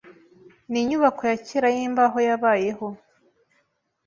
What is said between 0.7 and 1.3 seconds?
Ninyubako